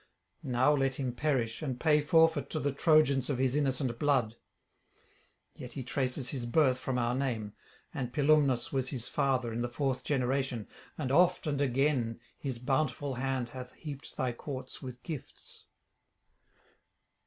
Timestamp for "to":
2.49-2.59